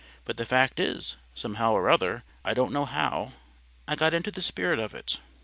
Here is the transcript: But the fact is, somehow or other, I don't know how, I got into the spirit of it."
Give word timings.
But 0.25 0.37
the 0.37 0.47
fact 0.47 0.79
is, 0.79 1.17
somehow 1.35 1.73
or 1.73 1.87
other, 1.87 2.23
I 2.43 2.55
don't 2.55 2.73
know 2.73 2.85
how, 2.85 3.33
I 3.87 3.95
got 3.95 4.15
into 4.15 4.31
the 4.31 4.41
spirit 4.41 4.79
of 4.79 4.95
it." 4.95 5.19